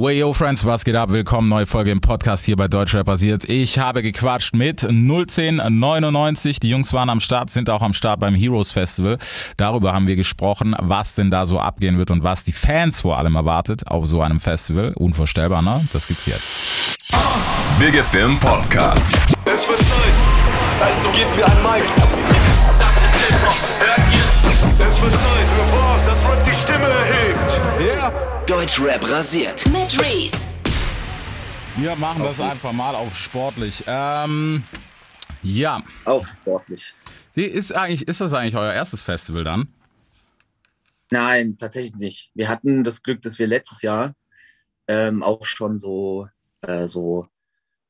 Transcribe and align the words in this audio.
Way 0.00 0.20
yo 0.20 0.32
Friends, 0.32 0.64
was 0.64 0.84
geht 0.84 0.94
ab? 0.94 1.10
Willkommen, 1.10 1.48
neue 1.48 1.66
Folge 1.66 1.90
im 1.90 2.00
Podcast 2.00 2.44
hier 2.44 2.54
bei 2.54 2.68
Deutschrap 2.68 3.04
basiert. 3.04 3.46
Ich 3.48 3.80
habe 3.80 4.00
gequatscht 4.00 4.54
mit 4.54 4.84
01099. 4.84 6.60
Die 6.60 6.70
Jungs 6.70 6.92
waren 6.92 7.10
am 7.10 7.18
Start, 7.18 7.50
sind 7.50 7.68
auch 7.68 7.82
am 7.82 7.94
Start 7.94 8.20
beim 8.20 8.36
Heroes 8.36 8.70
Festival. 8.70 9.18
Darüber 9.56 9.92
haben 9.92 10.06
wir 10.06 10.14
gesprochen, 10.14 10.76
was 10.78 11.16
denn 11.16 11.32
da 11.32 11.46
so 11.46 11.58
abgehen 11.58 11.98
wird 11.98 12.12
und 12.12 12.22
was 12.22 12.44
die 12.44 12.52
Fans 12.52 13.00
vor 13.00 13.18
allem 13.18 13.34
erwartet 13.34 13.88
auf 13.88 14.06
so 14.06 14.22
einem 14.22 14.38
Festival. 14.38 14.92
Unvorstellbar, 14.94 15.62
ne? 15.62 15.84
Das 15.92 16.06
gibt's 16.06 16.26
jetzt. 16.26 17.00
Big 17.80 17.96
Film 18.04 18.38
Podcast. 18.38 19.12
Es 19.46 19.68
wird 19.68 19.80
Zeit, 19.80 20.14
also 20.80 21.08
gebt 21.10 21.36
mir 21.36 21.44
ein 21.44 21.60
Mic. 21.60 22.37
Deutschrap 28.48 29.06
rasiert. 29.10 29.66
Mit 29.66 30.00
Reese. 30.00 30.56
Wir 31.76 31.94
machen 31.96 32.22
das 32.22 32.40
einfach 32.40 32.72
mal 32.72 32.94
auf 32.94 33.14
sportlich. 33.14 33.84
Ähm, 33.86 34.64
ja. 35.42 35.82
Auch 36.06 36.26
sportlich. 36.26 36.94
Wie 37.34 37.44
Ist, 37.44 37.72
eigentlich, 37.76 38.08
ist 38.08 38.22
das 38.22 38.32
eigentlich 38.32 38.56
euer 38.56 38.72
erstes 38.72 39.02
Festival 39.02 39.44
dann? 39.44 39.68
Nein, 41.10 41.58
tatsächlich 41.58 41.94
nicht. 41.96 42.30
Wir 42.34 42.48
hatten 42.48 42.84
das 42.84 43.02
Glück, 43.02 43.20
dass 43.20 43.38
wir 43.38 43.46
letztes 43.46 43.82
Jahr 43.82 44.14
ähm, 44.86 45.22
auch 45.22 45.44
schon 45.44 45.78
so, 45.78 46.26
äh, 46.62 46.86
so, 46.86 47.26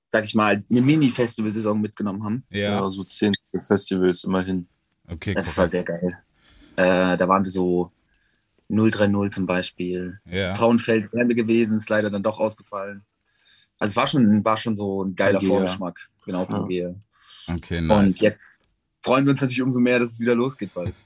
sag 0.09 0.25
ich 0.25 0.35
mal, 0.35 0.65
eine 0.69 0.81
Mini-Festival-Saison 0.81 1.81
mitgenommen 1.81 2.25
haben. 2.25 2.45
Ja, 2.51 2.91
so 2.91 3.05
zehn 3.05 3.33
Festivals 3.65 4.25
immerhin. 4.25 4.67
Okay, 5.09 5.35
Das 5.35 5.57
war 5.57 5.69
korrekt. 5.69 5.71
sehr 5.71 5.85
geil. 5.85 6.19
Äh, 6.75 7.17
da 7.17 7.29
waren 7.29 7.45
wir 7.45 7.51
so 7.53 7.93
030 8.69 9.33
zum 9.33 9.47
Beispiel. 9.47 10.21
Ja. 10.25 10.55
Frauenfeld 10.55 11.13
wären 11.13 11.29
wir 11.29 11.37
gewesen, 11.37 11.77
ist 11.77 11.89
leider 11.89 12.11
dann 12.11 12.23
doch 12.23 12.39
ausgefallen. 12.39 13.03
Also 13.79 13.93
es 13.93 13.97
war 13.97 14.07
schon, 14.07 14.45
war 14.45 14.57
schon 14.57 14.77
so 14.77 15.05
ein 15.05 15.15
geiler 15.15 15.39
Pangea. 15.39 15.55
Vorgeschmack. 15.55 16.09
Genau, 16.25 16.45
Pangea. 16.45 16.95
Okay, 17.49 17.81
nice. 17.81 17.99
Und 17.99 18.21
jetzt 18.21 18.69
freuen 19.03 19.25
wir 19.25 19.33
uns 19.33 19.41
natürlich 19.41 19.63
umso 19.63 19.81
mehr, 19.81 19.99
dass 19.99 20.13
es 20.13 20.21
wieder 20.21 20.35
losgeht 20.35 20.75
bald. 20.75 20.95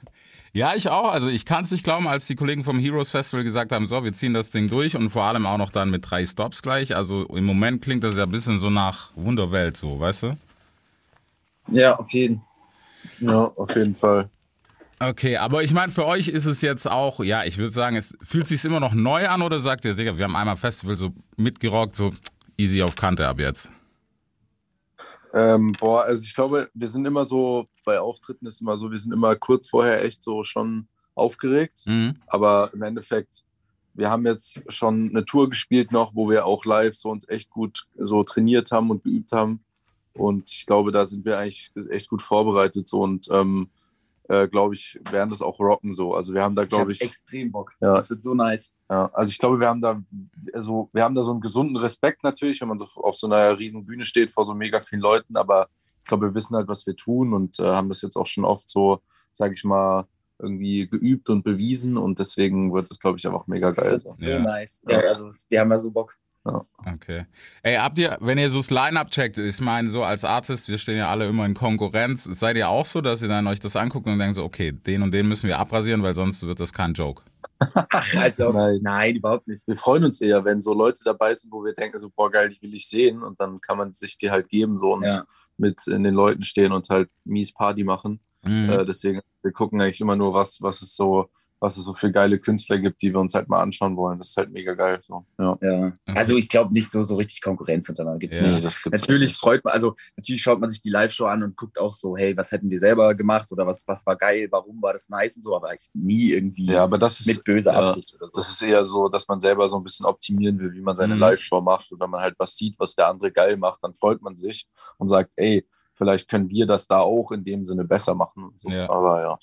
Ja, 0.55 0.75
ich 0.75 0.91
auch. 0.91 1.11
Also 1.11 1.29
ich 1.29 1.47
kann 1.47 1.65
es 1.65 1.71
nicht 1.71 1.83
glauben, 1.83 2.07
als 2.07 2.27
die 2.27 2.35
Kollegen 2.35 2.63
vom 2.63 2.79
Heroes 2.79 3.11
Festival 3.11 3.43
gesagt 3.43 3.73
haben, 3.73 3.87
so, 3.87 4.05
wir 4.05 4.13
ziehen 4.13 4.35
das 4.35 4.51
Ding 4.51 4.69
durch 4.69 4.95
und 4.97 5.09
vor 5.09 5.25
allem 5.25 5.47
auch 5.47 5.57
noch 5.57 5.71
dann 5.71 5.91
mit 5.91 6.11
drei 6.11 6.27
Stops 6.27 6.61
gleich. 6.61 6.95
Also 6.95 7.25
im 7.25 7.47
Moment 7.47 7.81
klingt 7.83 8.05
das 8.05 8.17
ja 8.17 8.25
ein 8.25 8.31
bisschen 8.31 8.59
so 8.59 8.69
nach 8.69 9.13
Wunderwelt, 9.17 9.79
so, 9.79 9.99
weißt 9.99 10.25
du? 10.25 10.37
Ja, 11.69 11.97
auf 11.97 12.13
jeden. 12.13 12.43
Ja, 13.21 13.45
auf 13.45 13.75
jeden 13.75 13.95
Fall. 13.95 14.29
Okay, 15.03 15.37
aber 15.37 15.65
ich 15.65 15.73
meine, 15.73 15.91
für 15.91 16.07
euch 16.07 16.29
ist 16.29 16.47
es 16.47 16.61
jetzt 16.61 16.89
auch, 16.89 17.19
ja, 17.21 17.45
ich 17.45 17.59
würde 17.59 17.75
sagen, 17.75 17.97
es 17.97 18.17
fühlt 18.23 18.47
sich 18.47 18.65
immer 18.65 18.79
noch 18.79 18.95
neu 18.95 19.27
an 19.27 19.43
oder 19.43 19.59
sagt 19.59 19.85
ihr, 19.85 19.95
Digga, 19.95 20.17
wir 20.17 20.25
haben 20.25 20.37
einmal 20.37 20.57
Festival 20.57 20.97
so 20.97 21.13
mitgerockt, 21.37 21.97
so 21.97 22.13
easy 22.57 22.83
auf 22.83 22.95
Kante 22.95 23.27
ab 23.27 23.41
jetzt? 23.41 23.73
Ähm, 25.35 25.73
boah, 25.73 26.05
also 26.05 26.23
ich 26.23 26.33
glaube, 26.35 26.69
wir 26.73 26.87
sind 26.87 27.05
immer 27.05 27.25
so, 27.25 27.67
bei 27.85 27.99
Auftritten 27.99 28.47
ist 28.47 28.61
immer 28.61 28.79
so, 28.79 28.91
wir 28.91 28.99
sind 28.99 29.13
immer 29.13 29.35
kurz 29.35 29.69
vorher 29.69 30.05
echt 30.05 30.23
so 30.23 30.45
schon 30.45 30.87
aufgeregt. 31.17 31.83
Mhm. 31.87 32.17
Aber 32.29 32.71
im 32.73 32.83
Endeffekt, 32.83 33.43
wir 33.95 34.09
haben 34.09 34.25
jetzt 34.25 34.61
schon 34.69 35.11
eine 35.11 35.25
Tour 35.25 35.49
gespielt 35.49 35.91
noch, 35.91 36.15
wo 36.15 36.31
wir 36.31 36.47
auch 36.47 36.65
live 36.65 36.95
so 36.95 37.11
uns 37.11 37.29
echt 37.29 37.51
gut 37.51 37.89
so 37.97 38.23
trainiert 38.23 38.71
haben 38.71 38.91
und 38.91 39.03
geübt 39.03 39.33
haben. 39.33 39.65
Und 40.13 40.49
ich 40.51 40.65
glaube, 40.67 40.93
da 40.93 41.07
sind 41.07 41.25
wir 41.25 41.39
eigentlich 41.39 41.73
echt 41.91 42.09
gut 42.09 42.23
vorbereitet 42.23 42.87
so 42.87 43.01
und 43.01 43.27
ähm, 43.33 43.69
äh, 44.29 44.49
glaube 44.49 44.75
ich, 44.75 44.99
werden 45.11 45.31
das 45.31 45.43
auch 45.43 45.59
rocken 45.61 45.95
so. 45.95 46.15
Also 46.15 46.33
wir 46.35 46.43
haben 46.43 46.55
da, 46.55 46.63
Ich 46.63 46.67
hab 46.67 46.71
glaube 46.79 46.93
ich, 46.93 47.03
extrem 47.03 47.51
Bock. 47.53 47.73
Ja. 47.81 47.95
Das 47.95 48.09
wird 48.11 48.23
so 48.23 48.35
nice. 48.35 48.73
Ja, 48.91 49.07
also 49.13 49.31
ich 49.31 49.39
glaube, 49.39 49.59
wir 49.61 49.69
haben 49.69 49.81
da, 49.81 50.01
also 50.53 50.91
wir 50.93 51.03
haben 51.03 51.15
da 51.15 51.25
so 51.25 51.33
einen 51.33 51.41
gesunden 51.41 51.77
Respekt 51.77 52.23
natürlich, 52.23 52.61
wenn 52.61 52.69
man 52.69 52.79
so 52.79 52.87
auf 52.97 53.17
so 53.17 53.27
einer 53.27 53.59
riesen 53.59 53.85
Bühne 53.85 54.05
steht 54.05 54.31
vor 54.31 54.45
so 54.45 54.55
mega 54.55 54.81
vielen 54.81 55.03
Leuten, 55.03 55.37
aber 55.37 55.69
ich 55.99 56.05
glaube, 56.09 56.27
wir 56.27 56.35
wissen 56.35 56.57
halt, 56.57 56.69
was 56.69 56.87
wir 56.87 56.97
tun 56.97 57.33
und 57.33 57.59
äh, 57.61 57.65
haben 57.65 57.89
das 57.89 58.03
jetzt 58.03 58.17
auch 58.17 58.27
schon 58.27 58.45
oft 58.45 58.69
so, 58.69 59.01
sage 59.33 59.55
ich 59.55 59.65
mal, 59.65 60.05
irgendwie 60.39 60.89
geübt 60.89 61.31
und 61.31 61.45
bewiesen 61.45 61.97
und 61.97 62.19
deswegen 62.19 62.73
wird 62.75 62.91
es, 62.91 62.99
glaube 62.99 63.19
ich, 63.19 63.27
einfach 63.27 63.47
mega 63.47 63.69
Das 63.69 63.77
geil. 63.77 63.91
wird 63.93 64.03
So. 64.03 64.11
so 64.11 64.31
Ja. 64.31 64.39
nice. 64.41 64.83
Ja, 64.89 64.99
also 65.01 65.29
wir 65.49 65.61
haben 65.61 65.71
ja 65.71 65.79
so 65.79 65.91
Bock. 65.91 66.15
Okay. 66.45 67.27
Ey, 67.63 67.77
habt 67.77 67.99
ihr, 67.99 68.17
wenn 68.21 68.37
ihr 68.39 68.51
so 68.51 68.59
das 68.59 68.71
Line-Up 68.71 69.11
checkt, 69.11 69.39
ich 69.39 69.61
meine, 69.61 69.91
so 69.91 70.03
als 70.03 70.25
Artist, 70.25 70.69
wir 70.69 70.79
stehen 70.79 70.99
ja 70.99 71.09
alle 71.09 71.29
immer 71.29 71.47
in 71.47 71.55
Konkurrenz, 71.55 72.25
seid 72.25 72.57
ihr 72.57 72.69
auch 72.69 72.85
so, 72.87 73.01
dass 73.01 73.23
ihr 73.23 73.29
dann 73.29 73.47
euch 73.47 73.61
das 73.61 73.77
anguckt 73.77 74.07
und 74.07 74.19
denkt 74.19 74.35
so, 74.35 74.45
okay, 74.45 74.73
den 74.73 75.03
und 75.03 75.15
den 75.15 75.29
müssen 75.29 75.47
wir 75.47 75.59
abrasieren, 75.59 76.03
weil 76.03 76.15
sonst 76.15 76.45
wird 76.45 76.59
das 76.59 76.73
kein 76.73 76.95
Joke. 76.95 77.23
Also, 78.21 78.51
Nein. 78.51 78.81
nein. 78.83 79.17
überhaupt 79.17 79.47
nicht. 79.47 79.69
Wir 79.69 79.77
freuen 79.77 80.05
uns 80.05 80.21
eher, 80.21 80.45
wenn 80.45 80.61
so 80.61 80.75
Leute 80.75 81.05
dabei 81.05 81.33
sind, 81.35 81.53
wo 81.53 81.65
wir 81.65 81.75
denken, 81.75 81.97
so, 82.01 82.11
boah, 82.11 82.29
geil, 82.29 82.49
die 82.49 82.61
will 82.61 82.75
ich 82.75 82.89
sehen 82.89 83.23
und 83.23 83.41
dann 83.41 83.61
kann 83.61 83.79
man 83.79 83.93
sich 83.93 84.19
die 84.19 84.33
halt 84.33 84.49
geben 84.49 84.79
so 84.79 84.95
und 84.95 85.05
Ja. 85.05 85.25
mit 85.59 85.87
in 85.87 86.03
den 86.03 86.15
Leuten 86.15 86.43
stehen 86.43 86.73
und 86.73 86.89
halt 86.89 87.09
mies 87.25 87.53
Party 87.53 87.85
machen. 87.85 88.19
Mhm. 88.43 88.69
Äh, 88.69 88.85
deswegen, 88.85 89.21
wir 89.43 89.53
gucken 89.53 89.81
eigentlich 89.81 90.01
immer 90.01 90.17
nur, 90.17 90.35
was, 90.35 90.61
was 90.61 90.83
es 90.83 90.97
so, 90.97 91.31
was 91.63 91.77
es 91.77 91.85
so 91.85 91.95
für 91.95 92.11
geile 92.11 92.41
Künstler 92.41 92.77
gibt, 92.79 93.01
die 93.03 93.13
wir 93.13 93.21
uns 93.21 93.35
halt 93.35 93.49
mal 93.49 93.63
anschauen 93.63 93.97
wollen. 93.97 94.19
Das 94.19 94.31
ist 94.31 94.37
halt 94.37 94.51
mega 94.51 94.75
geil. 94.75 95.01
So. 95.07 95.25
Ja. 95.39 95.57
Ja. 95.63 95.93
Also 96.07 96.37
ich 96.37 96.49
glaube 96.49 96.73
nicht 96.73 96.91
so, 96.91 97.05
so 97.05 97.15
richtig 97.17 97.41
Konkurrenz 97.41 97.89
untereinander 97.89 98.19
gibt 98.19 98.35
es 98.35 98.41
Ja. 98.41 98.47
nicht. 98.49 98.65
das 98.65 98.83
gibt's 98.83 99.01
Natürlich 99.03 99.31
nicht. 99.31 99.41
freut 99.41 99.65
man, 99.65 99.73
also 99.73 99.95
natürlich 100.17 100.43
schaut 100.43 100.59
man 100.61 100.69
sich 100.71 100.83
die 100.83 100.91
Live-Show 100.91 101.25
an 101.27 101.43
und 101.45 101.57
guckt 101.57 101.79
auch 101.79 101.95
so, 101.95 102.17
hey, 102.17 102.37
was 102.37 102.51
hätten 102.51 102.69
wir 102.69 102.81
selber 102.81 103.15
gemacht 103.15 103.51
oder 103.53 103.65
was, 103.67 103.85
was 103.87 104.05
war 104.05 104.17
geil, 104.17 104.49
warum 104.51 104.83
war 104.83 104.93
das 104.93 105.09
nice 105.09 105.37
und 105.37 105.43
so, 105.43 105.55
aber 105.55 105.73
ich 105.73 105.89
nie 105.95 106.33
irgendwie 106.33 106.67
Ja, 106.67 106.83
aber 106.83 106.99
das 106.99 107.21
ist, 107.21 107.27
mit 107.29 107.45
böser 107.45 107.73
ja, 107.75 107.79
Absicht 107.89 108.13
oder 108.15 108.27
so. 108.27 108.33
das 108.35 108.51
ist 108.51 108.61
eher 108.63 108.85
so, 108.85 109.09
dass 109.09 109.29
man 109.29 109.41
selber 109.41 109.69
so 109.69 109.77
ein 109.77 109.85
bisschen 109.85 110.05
optimieren 110.05 110.59
will, 110.59 110.73
wie 110.75 110.81
man 110.83 110.97
seine 110.97 111.15
Mhm. 111.15 111.21
Live-Show 111.21 111.61
macht. 111.61 111.93
Und 111.93 112.01
wenn 112.01 112.11
man 112.11 112.21
halt 112.23 112.35
was 112.39 112.57
sieht, 112.57 112.75
was 112.81 112.97
der 112.97 113.07
andere 113.07 113.31
geil 113.31 113.57
macht, 113.57 113.85
dann 113.85 113.95
freut 113.95 114.21
man 114.21 114.35
sich 114.35 114.67
und 114.99 115.07
sagt, 115.07 115.33
ey, 115.37 115.65
vielleicht 115.95 116.29
können 116.29 116.49
wir 116.51 116.67
das 116.67 116.89
da 116.89 116.99
auch 117.01 117.31
in 117.31 117.45
dem 117.45 117.65
Sinne 117.65 117.85
besser 117.85 118.17
machen. 118.17 118.43
Und 118.45 118.59
so. 118.59 118.69
Ja. 118.69 118.91
Aber 118.91 119.21
ja. 119.23 119.39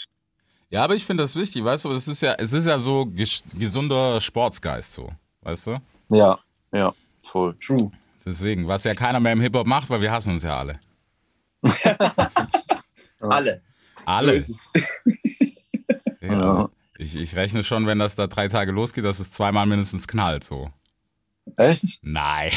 Ja, 0.70 0.84
aber 0.84 0.96
ich 0.96 1.06
finde 1.06 1.24
das 1.24 1.36
wichtig, 1.36 1.64
weißt 1.64 1.86
du, 1.86 1.92
es 1.92 2.08
ist 2.08 2.22
ja, 2.22 2.36
es 2.38 2.54
ist 2.54 2.66
ja 2.68 2.78
so 2.78 3.06
ges 3.08 3.44
gesunder 3.54 4.22
Sportsgeist, 4.22 4.94
so, 4.94 5.10
weißt 5.42 5.68
du? 5.68 5.78
Ja, 6.10 6.40
ja, 6.72 6.94
voll. 7.22 7.56
True. 7.60 7.92
Deswegen, 8.26 8.68
was 8.68 8.84
ja 8.84 8.94
keiner 8.94 9.20
mehr 9.20 9.34
im 9.34 9.42
Hip-Hop 9.42 9.66
macht, 9.66 9.90
weil 9.90 10.02
wir 10.02 10.12
hassen 10.12 10.34
uns 10.34 10.44
ja 10.44 10.58
alle. 10.58 10.80
Alle. 13.22 13.62
Alle. 14.06 14.42
So 14.42 14.54
ist 14.54 14.70
es. 14.76 14.94
Ja, 16.22 16.32
also 16.32 16.70
ich, 16.98 17.16
ich 17.16 17.36
rechne 17.38 17.64
schon, 17.64 17.88
wenn 17.88 17.98
das 17.98 18.16
da 18.16 18.28
drei 18.28 18.50
Tage 18.50 18.74
losgeht, 18.74 19.06
dass 19.06 19.20
es 19.20 19.32
zweimal 19.32 19.66
mindestens 19.66 20.06
knallt, 20.06 20.44
so. 20.44 20.70
Echt? 21.56 22.00
Nein. 22.02 22.52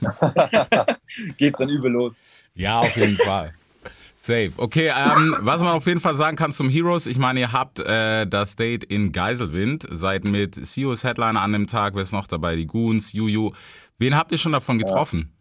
Geht's 1.38 1.58
dann 1.58 1.70
übel 1.70 1.90
los. 1.90 2.20
Ja, 2.54 2.80
auf 2.80 2.94
jeden 2.96 3.16
Fall. 3.16 3.54
Safe. 4.22 4.52
Okay, 4.58 4.92
ähm, 4.94 5.34
was 5.40 5.62
man 5.62 5.72
auf 5.72 5.86
jeden 5.86 5.98
Fall 6.00 6.14
sagen 6.14 6.36
kann 6.36 6.52
zum 6.52 6.68
Heroes, 6.68 7.06
ich 7.06 7.16
meine, 7.16 7.40
ihr 7.40 7.52
habt 7.52 7.78
äh, 7.78 8.26
das 8.26 8.54
Date 8.54 8.84
in 8.84 9.12
Geiselwind, 9.12 9.86
seid 9.90 10.24
mit 10.24 10.54
Sios 10.54 11.04
Headliner 11.04 11.40
an 11.40 11.52
dem 11.54 11.66
Tag, 11.66 11.94
wer 11.94 12.02
ist 12.02 12.12
noch 12.12 12.26
dabei? 12.26 12.54
Die 12.54 12.66
Goons, 12.66 13.14
Juju. 13.14 13.52
Wen 13.98 14.14
habt 14.14 14.30
ihr 14.32 14.36
schon 14.36 14.52
davon 14.52 14.76
getroffen? 14.76 15.32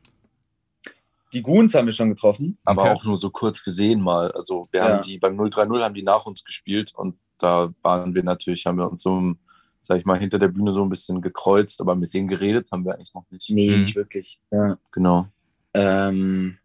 Die 1.34 1.42
Goons 1.42 1.76
haben 1.76 1.88
wir 1.88 1.94
schon 1.94 2.08
getroffen. 2.10 2.58
Aber 2.64 2.84
Okay. 2.84 2.92
auch 2.92 3.04
nur 3.04 3.18
so 3.18 3.30
kurz 3.30 3.62
gesehen 3.66 4.00
mal. 4.00 4.32
Also 4.32 4.70
wir 4.72 4.80
Ja. 4.80 4.86
haben 4.94 5.02
die 5.02 5.18
beim 5.18 5.36
030 5.36 5.84
haben 5.84 5.94
die 5.94 6.02
nach 6.04 6.26
uns 6.26 6.46
gespielt 6.46 6.94
und 6.96 7.16
da 7.38 7.74
waren 7.84 8.16
wir 8.16 8.24
natürlich, 8.24 8.66
haben 8.66 8.78
wir 8.78 8.90
uns 8.90 9.02
so, 9.04 9.34
sag 9.82 9.98
ich 10.00 10.06
mal, 10.06 10.18
hinter 10.18 10.40
der 10.40 10.48
Bühne 10.48 10.72
so 10.72 10.82
ein 10.84 10.90
bisschen 10.90 11.20
gekreuzt, 11.22 11.82
aber 11.82 11.96
mit 11.96 12.14
denen 12.14 12.30
geredet 12.30 12.70
haben 12.72 12.86
wir 12.86 12.94
eigentlich 12.96 13.14
noch 13.14 13.26
nicht. 13.30 13.50
Nee, 13.50 13.72
Mhm. 13.72 13.82
nicht 13.82 13.96
wirklich. 13.98 14.40
Ja. 14.52 14.78
Genau. 14.94 15.28
Ähm, 15.74 16.58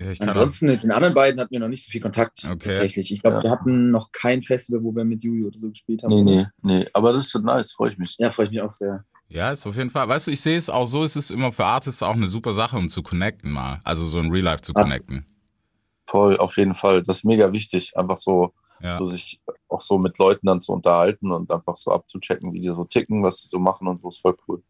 Ja, 0.00 0.12
ansonsten 0.20 0.66
mit 0.66 0.82
den 0.82 0.90
anderen 0.90 1.14
beiden 1.14 1.40
hatten 1.40 1.52
wir 1.52 1.60
noch 1.60 1.68
nicht 1.68 1.84
so 1.84 1.90
viel 1.90 2.00
Kontakt 2.00 2.44
Okay. 2.44 2.58
tatsächlich. 2.66 3.12
Ich 3.12 3.22
glaube, 3.22 3.36
Ja. 3.38 3.42
wir 3.44 3.50
hatten 3.50 3.90
noch 3.90 4.10
kein 4.12 4.42
Festival, 4.42 4.82
wo 4.82 4.94
wir 4.94 5.04
mit 5.04 5.22
Juju 5.22 5.46
oder 5.46 5.58
so 5.58 5.68
gespielt 5.68 6.02
haben. 6.02 6.10
Nee, 6.10 6.22
nee, 6.22 6.46
nee. 6.62 6.86
Aber 6.92 7.12
das 7.12 7.32
wird 7.32 7.44
nice, 7.44 7.72
freue 7.72 7.92
ich 7.92 7.98
mich. 7.98 8.16
Ja, 8.18 8.30
freue 8.30 8.46
ich 8.46 8.50
mich 8.52 8.60
auch 8.60 8.70
sehr. 8.70 9.04
Ja, 9.28 9.52
ist 9.52 9.66
auf 9.66 9.76
jeden 9.76 9.90
Fall. 9.90 10.08
Weißt 10.08 10.26
du, 10.26 10.30
ich 10.32 10.40
sehe 10.40 10.58
es 10.58 10.68
auch 10.68 10.86
so, 10.86 11.04
es 11.04 11.16
ist 11.16 11.30
immer 11.30 11.52
für 11.52 11.64
Artists 11.64 12.02
auch 12.02 12.14
eine 12.14 12.26
super 12.26 12.52
Sache, 12.54 12.76
um 12.76 12.88
zu 12.88 13.02
connecten 13.02 13.50
mal. 13.50 13.80
Also 13.84 14.04
so 14.04 14.18
in 14.18 14.30
Real 14.30 14.44
Life 14.44 14.62
zu 14.62 14.72
connecten. 14.72 15.26
Voll, 16.06 16.36
auf 16.38 16.56
jeden 16.56 16.74
Fall. 16.74 17.02
Das 17.02 17.18
ist 17.18 17.24
mega 17.24 17.50
wichtig, 17.52 17.96
einfach 17.96 18.18
so, 18.18 18.52
Ja. 18.80 18.92
so 18.92 19.04
sich 19.04 19.40
auch 19.68 19.80
so 19.80 19.98
mit 19.98 20.18
Leuten 20.18 20.46
dann 20.46 20.60
zu 20.60 20.72
unterhalten 20.72 21.32
und 21.32 21.50
einfach 21.50 21.76
so 21.76 21.92
abzuchecken, 21.92 22.52
wie 22.52 22.60
die 22.60 22.68
so 22.68 22.84
ticken, 22.84 23.22
was 23.22 23.38
sie 23.38 23.48
so 23.48 23.58
machen 23.58 23.88
und 23.88 23.96
so, 23.98 24.08
ist 24.08 24.18
voll 24.20 24.36
cool. 24.46 24.62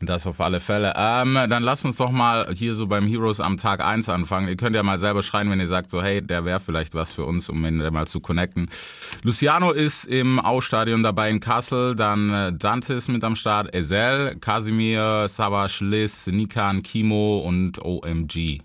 Das 0.00 0.28
auf 0.28 0.40
alle 0.40 0.60
Fälle. 0.60 0.92
Ähm, 0.96 1.34
dann 1.48 1.62
lasst 1.62 1.84
uns 1.84 1.96
doch 1.96 2.10
mal 2.10 2.52
hier 2.54 2.74
so 2.74 2.86
beim 2.86 3.06
Heroes 3.06 3.40
am 3.40 3.56
Tag 3.56 3.84
1 3.84 4.08
anfangen. 4.08 4.46
Ihr 4.46 4.56
könnt 4.56 4.76
ja 4.76 4.84
mal 4.84 4.98
selber 4.98 5.24
schreien, 5.24 5.50
wenn 5.50 5.58
ihr 5.58 5.66
sagt, 5.66 5.90
so 5.90 6.00
hey, 6.02 6.22
der 6.22 6.44
wäre 6.44 6.60
vielleicht 6.60 6.94
was 6.94 7.10
für 7.10 7.24
uns, 7.24 7.48
um 7.48 7.64
ihn 7.64 7.78
mal 7.78 8.06
zu 8.06 8.20
connecten. 8.20 8.68
Luciano 9.24 9.72
ist 9.72 10.04
im 10.04 10.38
Ausstadion 10.38 11.02
dabei 11.02 11.30
in 11.30 11.40
Kassel, 11.40 11.96
dann 11.96 12.30
äh, 12.32 12.52
Dante 12.52 12.94
ist 12.94 13.08
mit 13.08 13.24
am 13.24 13.34
Start, 13.34 13.74
Ezel, 13.74 14.36
Casimir, 14.38 15.26
Savas, 15.28 15.80
Liz, 15.80 16.28
Nikan, 16.28 16.82
Kimo 16.82 17.38
und 17.40 17.84
OMG. 17.84 18.60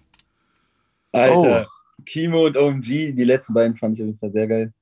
Alter, 1.13 1.68
Kimo 2.06 2.45
und 2.45 2.57
OMG, 2.57 3.13
die 3.13 3.24
letzten 3.24 3.56
beiden 3.56 3.75
fand 3.75 3.97
ich 3.97 4.03
auf 4.03 4.07
jeden 4.07 4.19
Fall 4.19 4.31
sehr 4.31 4.47
geil. 4.47 4.74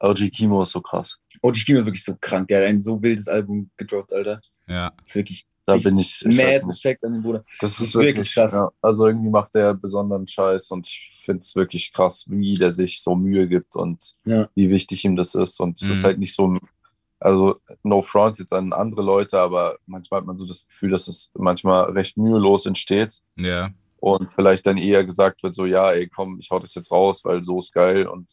OG 0.00 0.30
Kimo 0.30 0.62
ist 0.62 0.72
so 0.72 0.82
krass. 0.82 1.18
OG 1.40 1.64
Kimo 1.64 1.78
ist 1.80 1.86
wirklich 1.86 2.04
so 2.04 2.14
krank, 2.20 2.48
der 2.48 2.60
hat 2.60 2.66
ein 2.66 2.82
so 2.82 3.00
wildes 3.00 3.28
Album 3.28 3.70
gedroppt, 3.78 4.12
Alter. 4.12 4.40
Ja. 4.66 4.92
ist 5.04 5.14
wirklich 5.14 5.44
Da 5.66 5.76
Ich- 5.76 5.84
bin 5.84 5.96
ich, 5.96 6.20
ich 6.28 6.36
nicht. 6.36 6.66
Respekt 6.66 7.04
an 7.04 7.14
den 7.14 7.22
Bruder. 7.22 7.38
Das 7.60 7.70
Das 7.72 7.80
ist, 7.80 7.86
ist 7.88 7.94
wirklich 7.94 8.16
wirklich 8.16 8.34
krass. 8.34 8.52
Ja, 8.52 8.70
also 8.82 9.06
irgendwie 9.06 9.30
macht 9.30 9.54
der 9.54 9.72
besonderen 9.74 10.28
Scheiß 10.28 10.70
und 10.72 10.86
ich 10.86 11.08
finde 11.24 11.38
es 11.38 11.56
wirklich 11.56 11.92
krass, 11.92 12.26
wie 12.28 12.54
der 12.54 12.72
sich 12.72 13.00
so 13.02 13.14
Mühe 13.16 13.48
gibt 13.48 13.74
und 13.74 14.14
Ja. 14.26 14.48
wie 14.54 14.68
wichtig 14.68 15.04
ihm 15.06 15.16
das 15.16 15.34
ist. 15.34 15.58
Und 15.60 15.80
es 15.80 15.86
Mhm. 15.88 15.92
ist 15.94 16.04
halt 16.04 16.18
nicht 16.18 16.34
so, 16.34 16.58
also 17.18 17.54
no 17.82 18.02
front 18.02 18.38
jetzt 18.38 18.52
an 18.52 18.74
andere 18.74 19.00
Leute, 19.02 19.38
aber 19.40 19.78
manchmal 19.86 20.20
hat 20.20 20.26
man 20.26 20.36
so 20.36 20.44
das 20.44 20.66
Gefühl, 20.68 20.90
dass 20.90 21.08
es 21.08 21.30
manchmal 21.34 21.84
recht 21.92 22.18
mühelos 22.18 22.66
entsteht 22.66 23.20
Ja. 23.36 23.70
und 24.00 24.30
vielleicht 24.30 24.66
dann 24.66 24.76
eher 24.76 25.02
gesagt 25.04 25.42
wird, 25.42 25.54
so 25.54 25.64
ja, 25.64 25.90
ey, 25.92 26.06
komm, 26.08 26.38
ich 26.38 26.50
hau 26.50 26.58
das 26.58 26.74
jetzt 26.74 26.90
raus, 26.90 27.24
weil 27.24 27.42
so 27.42 27.58
ist 27.58 27.72
geil. 27.72 28.06
Und 28.06 28.30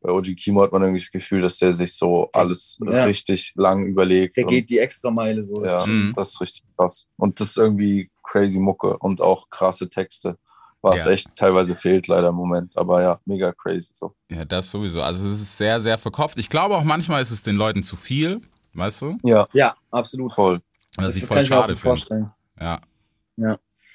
bei 0.00 0.10
OG 0.10 0.34
Kimo 0.36 0.62
hat 0.62 0.72
man 0.72 0.82
irgendwie 0.82 1.00
das 1.00 1.10
Gefühl, 1.10 1.42
dass 1.42 1.58
der 1.58 1.74
sich 1.74 1.94
so 1.94 2.28
alles 2.32 2.78
Ja. 2.84 3.04
richtig 3.04 3.52
lang 3.56 3.84
überlegt. 3.86 4.36
Der 4.36 4.44
und- 4.46 4.50
geht 4.50 4.70
die 4.70 4.78
Extrameile 4.78 5.44
so. 5.44 5.64
ja, 5.64 5.84
Mhm. 5.86 6.12
das 6.16 6.30
ist 6.30 6.40
richtig 6.40 6.62
krass. 6.76 7.06
Und 7.16 7.38
das 7.40 7.48
ist 7.48 7.58
irgendwie 7.58 8.10
crazy 8.22 8.58
Mucke 8.58 8.96
und 8.98 9.20
auch 9.20 9.50
krasse 9.50 9.88
Texte. 9.88 10.38
Was 10.82 11.04
Ja. 11.04 11.10
echt 11.10 11.36
teilweise 11.36 11.74
fehlt 11.74 12.06
leider 12.06 12.28
im 12.28 12.36
Moment. 12.36 12.74
Aber 12.78 13.02
ja, 13.02 13.20
mega 13.26 13.52
crazy 13.52 13.90
so. 13.92 14.14
Ja, 14.30 14.46
das 14.46 14.70
sowieso. 14.70 15.02
Also 15.02 15.28
es 15.28 15.40
ist 15.42 15.58
sehr, 15.58 15.78
sehr 15.80 15.98
verkopft. 15.98 16.38
Ich 16.38 16.48
glaube 16.48 16.74
auch 16.76 16.84
manchmal 16.84 17.20
ist 17.20 17.30
es 17.30 17.42
den 17.42 17.56
Leuten 17.56 17.82
zu 17.82 17.96
viel, 17.96 18.40
weißt 18.72 19.02
du? 19.02 19.18
Ja, 19.22 19.46
Ja, 19.52 19.76
absolut. 19.90 20.32
voll. 20.32 20.62
Was 20.96 21.16
ich 21.16 21.20
das 21.22 21.28
voll 21.28 21.36
kann 21.36 21.44
ich 21.44 21.52
auch 21.52 21.56
schade 21.56 21.66
finde. 21.76 21.80
vorstellen. 21.82 22.30
Ja. 22.58 22.80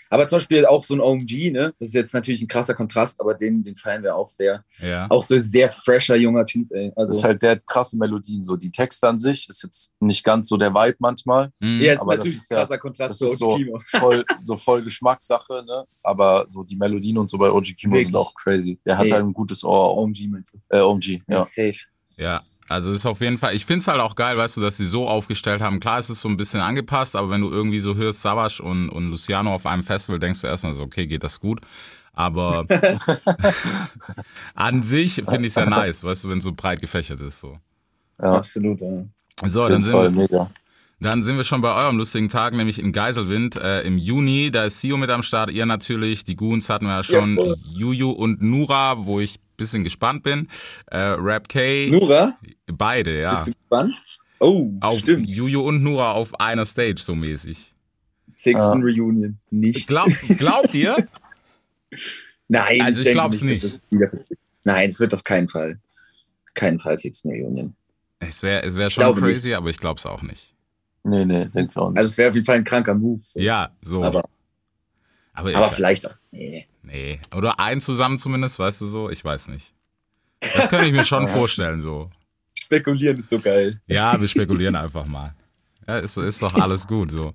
Aber 0.10 0.28
zum 0.28 0.38
Beispiel 0.38 0.66
auch 0.66 0.84
so 0.84 0.94
ein 0.94 1.00
OMG, 1.02 1.52
ne? 1.52 1.74
Das 1.80 1.90
ist 1.90 1.94
jetzt 1.96 2.13
natürlich 2.13 2.42
ein 2.42 2.48
krasser 2.48 2.74
Kontrast, 2.74 3.19
aber 3.19 3.34
den, 3.34 3.63
den 3.63 3.75
feiern 3.75 4.04
wir 4.04 4.16
auch 4.16 4.28
sehr. 4.28 4.63
Ja. 4.80 5.07
Auch 5.10 5.24
so 5.24 5.36
ein 5.36 5.42
sehr 5.42 5.69
fresher 5.69 6.16
junger 6.16 6.46
Typ, 6.46 6.72
ey. 6.72 6.90
Das 6.90 6.98
Also, 6.98 7.18
ist 7.18 7.24
halt 7.24 7.42
der 7.42 7.60
krasse 7.60 7.98
Melodien. 7.98 8.44
So 8.44 8.56
die 8.56 8.69
Texte 8.72 9.07
an 9.07 9.19
sich 9.19 9.50
ist 9.50 9.63
jetzt 9.63 9.94
nicht 10.00 10.24
ganz 10.24 10.48
so 10.50 10.57
der 10.57 10.74
Vibe 10.74 10.98
manchmal. 11.00 11.52
Mhm. 11.60 11.81
ja, 11.81 11.94
ist 11.94 12.02
aber 12.02 12.16
das 12.18 12.25
natürlich 12.25 12.38
ist 12.38 12.52
ein 12.52 12.56
ja- 12.56 12.62
krasser 12.62 12.78
Kontrast 12.78 13.22
das 13.22 13.31
zu 13.31 13.34
OG 13.34 13.38
so- 13.40 13.57
Kimo. 13.57 13.81
Voll, 14.00 14.25
so 14.42 14.57
voll 14.57 14.84
Geschmackssache, 14.84 15.63
ne? 15.66 15.86
Aber 16.04 16.46
so 16.48 16.63
die 16.63 16.75
Melodien 16.75 17.18
und 17.18 17.28
so 17.30 17.38
bei 17.38 17.50
OG 17.51 17.74
Kimo 17.75 17.94
Wirklich. 17.94 18.08
sind 18.08 18.16
auch 18.16 18.34
crazy. 18.36 18.80
Der 18.86 18.98
hat 18.98 19.06
Nee. 19.06 19.12
halt 19.13 19.24
ein 19.24 19.34
gutes 19.34 19.63
Ohr. 19.63 19.72
auch. 19.80 19.98
OMG 19.98 20.28
meinst 20.28 20.54
du? 20.54 20.60
Äh, 20.69 20.81
OMG, 20.81 21.22
ja. 21.28 21.44
Safe. 21.44 21.74
Ja, 22.18 22.42
also 22.68 22.92
ist 22.92 23.06
auf 23.06 23.22
jeden 23.22 23.38
Fall, 23.38 23.54
ich 23.56 23.66
finde 23.66 23.80
es 23.80 23.88
halt 23.88 24.00
auch 24.02 24.16
geil, 24.16 24.38
weißt 24.38 24.58
du, 24.58 24.62
dass 24.62 24.78
sie 24.78 24.88
so 24.88 25.08
aufgestellt 25.08 25.62
haben. 25.62 25.80
Klar, 25.80 26.00
es 26.00 26.10
ist 26.10 26.22
so 26.22 26.30
ein 26.30 26.38
bisschen 26.38 26.62
angepasst, 26.62 27.16
aber 27.16 27.30
wenn 27.30 27.42
du 27.42 27.50
irgendwie 27.52 27.80
so 27.80 27.96
hörst, 27.96 28.22
Savage 28.22 28.62
und, 28.64 28.90
und 28.90 29.10
Luciano 29.12 29.54
auf 29.54 29.66
einem 29.66 29.84
Festival, 29.84 30.20
denkst 30.20 30.42
du 30.42 30.48
erstmal 30.48 30.74
so, 30.74 30.84
okay, 30.84 31.06
geht 31.06 31.24
das 31.24 31.40
gut. 31.40 31.62
Aber 32.14 32.66
an 34.56 34.84
sich 34.84 35.16
finde 35.16 35.42
ich 35.42 35.48
es 35.48 35.56
ja 35.56 35.66
nice, 35.66 36.04
weißt 36.04 36.24
du, 36.24 36.30
wenn 36.30 36.38
es 36.40 36.44
so 36.44 36.54
breit 36.54 36.80
gefächert 36.82 37.20
ist. 37.20 37.40
So, 37.42 37.60
Ja, 38.22 38.38
Absolut, 38.38 38.82
ja. 38.82 39.04
so 39.46 39.64
auf 39.64 39.70
dann, 39.70 39.82
jeden 39.82 39.84
sind 39.84 39.94
Fall 39.94 40.12
wir, 40.16 40.22
mega. 40.22 40.50
Dann 41.00 41.24
sind 41.24 41.38
wir 41.38 41.44
schon 41.44 41.62
bei 41.62 41.74
eurem 41.74 41.98
lustigen 41.98 42.30
Tag, 42.30 42.54
nämlich 42.54 42.80
in 42.80 42.92
Geiselwind 42.92 43.56
äh, 43.58 43.82
im 43.82 43.98
Juni. 43.98 44.50
Da 44.52 44.66
ist 44.66 44.80
Sio 44.82 44.98
mit 44.98 45.10
am 45.10 45.24
Start, 45.24 45.52
ihr 45.52 45.66
natürlich, 45.66 46.24
die 46.24 46.36
Goons 46.36 46.70
hatten 46.70 46.86
wir 46.86 46.94
ja 46.94 47.04
schon, 47.04 47.36
voll. 47.36 47.56
Juju 47.76 48.12
und 48.12 48.42
Nura, 48.42 49.06
wo 49.06 49.20
ich 49.20 49.36
ein 49.36 49.56
bisschen 49.58 49.84
gespannt 49.84 50.24
bin. 50.24 50.48
Äh, 50.88 50.98
Rap 51.00 51.50
K, 51.50 51.90
Nura, 51.92 52.38
beide, 52.68 53.20
ja. 53.22 53.32
bist 53.32 53.48
du 53.48 53.52
gespannt? 53.54 54.02
Oh, 54.40 54.72
Auf 54.82 55.00
stimmt. 55.00 55.32
Juju 55.32 55.62
und 55.62 55.82
Nura 55.84 56.12
auf 56.12 56.40
einer 56.40 56.66
Stage, 56.66 57.02
so 57.02 57.16
mäßig. 57.16 57.74
Sixten 58.30 58.82
Reunion. 58.84 59.38
Nicht. 59.50 59.88
Glaub, 59.88 60.10
glaubt 60.38 60.74
ihr? 60.74 61.08
Nein, 62.48 62.82
Also 62.82 63.00
ich 63.02 63.06
denke 63.06 63.12
glaub's 63.20 63.42
nicht. 63.42 63.82
passiert. 63.90 64.22
Nein, 64.64 64.90
es 64.90 65.00
wird 65.00 65.14
auf 65.14 65.24
keinen 65.24 65.48
Fall. 65.48 65.80
Keinen 66.54 66.80
Fall 66.80 66.98
Sixten 66.98 67.30
Reunion. 67.30 67.76
Es 68.20 68.44
wäre 68.44 68.64
es 68.64 68.76
wär 68.76 68.90
schon 68.90 69.16
crazy, 69.16 69.50
nicht. 69.50 69.58
aber 69.58 69.70
ich 69.70 69.78
glaube 69.78 70.00
es 70.00 70.06
auch 70.06 70.22
nicht. 70.22 70.55
Nee, 71.07 71.24
nee, 71.25 71.46
denke 71.46 71.69
ich 71.72 71.78
auch 71.78 71.90
nicht. 71.90 71.98
Also 72.00 72.10
es 72.10 72.18
wäre 72.18 72.30
auf 72.30 72.36
jeden 72.36 72.46
Fall 72.46 72.56
ein 72.56 72.63
kranker 72.63 72.96
Move. 72.96 73.22
So. 73.24 73.40
Ja, 73.40 73.69
so. 73.81 74.04
Aber, 74.04 74.24
aber, 75.34 75.50
ich 75.52 75.56
aber 75.56 75.68
vielleicht 75.69 76.07
auch. 76.07 76.16
Nee. 76.31 76.68
Nee. 76.81 77.19
Oder 77.36 77.60
ein 77.60 77.80
zusammen 77.80 78.18
zumindest, 78.18 78.57
weißt 78.57 78.81
du 78.81 78.88
so? 78.88 79.10
Ich 79.10 79.24
weiß 79.24 79.48
nicht. 79.50 79.74
Das 80.40 80.68
könnte 80.69 80.86
ich 80.88 80.92
mir 80.94 81.06
schon 81.06 81.28
vorstellen, 81.30 81.81
so. 81.81 82.10
Spekulieren 82.54 83.18
ist 83.18 83.30
so 83.30 83.40
geil. 83.40 83.80
Ja, 83.88 84.19
wir 84.19 84.28
spekulieren 84.28 84.75
einfach 84.75 85.06
mal. 85.06 85.36
Ja, 85.88 85.98
ist, 86.00 86.18
ist 86.18 86.42
doch 86.42 86.56
alles 86.56 86.88
gut, 86.88 87.12
so. 87.12 87.31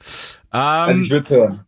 Also 0.50 0.93
Ähm, 0.93 1.02
ich 1.02 1.11
würde 1.11 1.23
es 1.23 1.31
hören. 1.31 1.64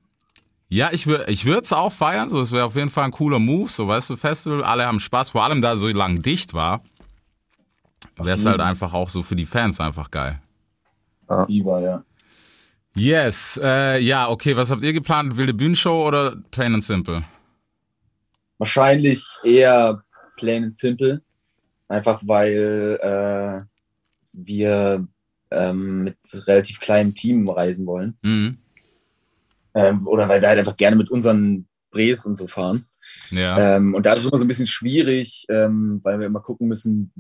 ja, 0.69 0.91
ich 0.93 1.07
würde 1.07 1.31
ich 1.31 1.47
es 1.47 1.73
auch 1.73 1.93
feiern, 1.93 2.29
so. 2.29 2.41
Es 2.41 2.51
wäre 2.51 2.65
auf 2.65 2.75
jeden 2.75 2.91
Fall 2.91 3.05
ein 3.05 3.11
cooler 3.13 3.39
Move, 3.39 3.71
so, 3.71 3.87
weißt 3.87 4.11
du, 4.11 4.17
Festival, 4.17 4.65
alle 4.65 4.87
haben 4.87 4.99
Spaß, 4.99 5.31
vor 5.31 5.45
allem 5.45 5.61
da 5.63 5.77
so 5.77 5.87
lang 5.89 6.21
dicht 6.23 6.55
war. 6.55 6.83
Wäre 8.17 8.37
es 8.37 8.45
halt 8.45 8.61
einfach 8.61 8.93
auch 8.93 9.09
so 9.09 9.23
für 9.23 9.37
die 9.37 9.47
Fans 9.47 9.81
einfach 9.81 10.11
geil. 10.11 10.41
Viva, 11.49 11.81
ja. 11.81 12.05
Yes, 12.95 13.59
äh, 13.63 13.99
ja, 14.01 14.29
okay, 14.29 14.55
was 14.55 14.71
habt 14.71 14.83
ihr 14.83 14.93
geplant? 14.93 15.37
Wilde 15.37 15.55
Bühnenshow 15.55 16.07
oder 16.07 16.37
Plain 16.51 16.75
and 16.75 16.85
Simple? 16.85 17.25
Wahrscheinlich 18.59 19.27
eher 19.43 20.03
plain 20.37 20.65
and 20.65 20.77
simple. 20.77 21.23
Einfach 21.89 22.23
weil 22.25 22.99
äh, 23.03 23.65
wir 24.35 25.07
ähm, 25.51 26.05
mit 26.05 26.17
relativ 26.47 26.81
kleinem 26.81 27.15
Team 27.15 27.49
reisen 27.49 27.87
wollen. 27.87 28.17
Mhm. 28.23 28.59
Ähm, 29.75 30.07
oder 30.07 30.29
weil 30.29 30.41
wir 30.41 30.49
halt 30.49 30.59
einfach 30.59 30.77
gerne 30.77 30.97
mit 30.97 31.11
unseren 31.11 31.67
Brees 31.93 32.27
und 32.27 32.35
so 32.35 32.49
fahren. 32.49 32.87
Ja. 33.31 33.77
Ähm, 33.77 33.95
und 33.95 34.05
da 34.05 34.15
ist 34.15 34.21
es 34.21 34.29
immer 34.29 34.39
so 34.39 34.45
ein 34.45 34.49
bisschen 34.49 34.67
schwierig, 34.67 35.47
ähm, 35.49 36.01
weil 36.03 36.19
wir 36.19 36.27
immer 36.27 36.41
gucken 36.41 36.67
müssen, 36.67 37.13